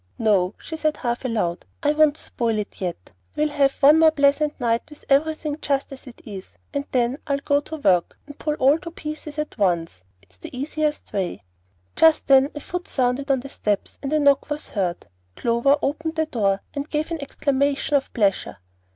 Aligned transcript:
"No," 0.17 0.55
she 0.57 0.77
said 0.77 0.97
half 0.97 1.23
aloud, 1.25 1.63
"I 1.83 1.93
won't 1.93 2.17
spoil 2.17 2.57
it 2.57 2.81
yet. 2.81 3.11
We'll 3.35 3.49
have 3.49 3.75
one 3.83 3.99
more 3.99 4.09
pleasant 4.09 4.59
night 4.59 4.81
with 4.89 5.05
everything 5.11 5.59
just 5.61 5.91
as 5.93 6.07
it 6.07 6.23
is, 6.25 6.53
and 6.73 6.87
then 6.91 7.19
I'll 7.27 7.37
go 7.37 7.59
to 7.59 7.75
work 7.75 8.17
and 8.25 8.35
pull 8.39 8.55
all 8.55 8.79
to 8.79 8.89
pieces 8.89 9.37
at 9.37 9.59
once. 9.59 10.01
It's 10.23 10.39
the 10.39 10.57
easiest 10.57 11.13
way." 11.13 11.43
Just 11.95 12.25
then 12.25 12.49
a 12.55 12.61
foot 12.61 12.87
sounded 12.87 13.29
on 13.29 13.41
the 13.41 13.49
steps, 13.49 13.99
and 14.01 14.11
a 14.11 14.19
knock 14.19 14.49
was 14.49 14.69
heard. 14.69 15.05
Clover 15.35 15.77
opened 15.83 16.15
the 16.15 16.25
door, 16.25 16.61
and 16.73 16.89
gave 16.89 17.11
an 17.11 17.21
exclamation 17.21 17.95
of 17.95 18.11
pleasure. 18.11 18.57